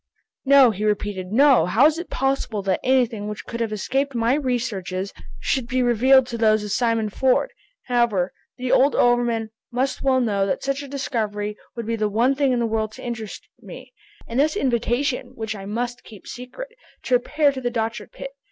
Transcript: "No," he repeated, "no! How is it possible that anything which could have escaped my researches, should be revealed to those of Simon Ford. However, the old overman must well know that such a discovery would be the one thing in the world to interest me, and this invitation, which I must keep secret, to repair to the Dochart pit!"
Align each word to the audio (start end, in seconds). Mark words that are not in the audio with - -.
"No," 0.45 0.71
he 0.71 0.83
repeated, 0.83 1.27
"no! 1.27 1.67
How 1.67 1.85
is 1.85 1.99
it 1.99 2.09
possible 2.09 2.63
that 2.63 2.79
anything 2.83 3.27
which 3.27 3.45
could 3.45 3.59
have 3.59 3.71
escaped 3.71 4.15
my 4.15 4.33
researches, 4.33 5.13
should 5.39 5.67
be 5.67 5.83
revealed 5.83 6.25
to 6.25 6.39
those 6.39 6.63
of 6.63 6.71
Simon 6.71 7.07
Ford. 7.07 7.51
However, 7.83 8.33
the 8.57 8.71
old 8.71 8.95
overman 8.95 9.51
must 9.71 10.01
well 10.01 10.19
know 10.19 10.47
that 10.47 10.63
such 10.63 10.81
a 10.81 10.87
discovery 10.87 11.55
would 11.75 11.85
be 11.85 11.95
the 11.95 12.09
one 12.09 12.33
thing 12.33 12.51
in 12.51 12.57
the 12.57 12.65
world 12.65 12.93
to 12.93 13.03
interest 13.05 13.47
me, 13.59 13.93
and 14.27 14.39
this 14.39 14.55
invitation, 14.55 15.33
which 15.35 15.55
I 15.55 15.65
must 15.65 16.03
keep 16.03 16.25
secret, 16.25 16.69
to 17.03 17.13
repair 17.13 17.51
to 17.51 17.61
the 17.61 17.69
Dochart 17.69 18.11
pit!" 18.11 18.31